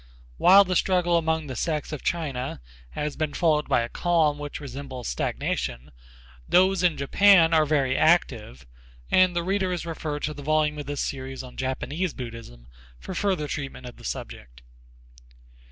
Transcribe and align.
While 0.37 0.63
the 0.63 0.75
struggle 0.75 1.15
among 1.15 1.45
the 1.45 1.55
sects 1.55 1.91
of 1.91 2.01
China 2.01 2.59
has 2.93 3.15
been 3.15 3.35
followed 3.35 3.69
by 3.69 3.81
a 3.81 3.87
calm 3.87 4.39
which 4.39 4.59
resembles 4.59 5.07
stagnation, 5.07 5.91
those 6.49 6.81
in 6.81 6.97
Japan 6.97 7.53
are 7.53 7.67
very 7.67 7.95
active 7.95 8.65
and 9.11 9.35
the 9.35 9.43
reader 9.43 9.71
is 9.71 9.85
referred 9.85 10.23
to 10.23 10.33
the 10.33 10.41
volume 10.41 10.79
of 10.79 10.87
this 10.87 11.01
series 11.01 11.43
on 11.43 11.55
Japanese 11.55 12.15
Buddhism 12.15 12.67
for 12.97 13.13
further 13.13 13.47
treatment 13.47 13.85
of 13.85 13.97
the 13.97 14.03
subject. 14.03 14.63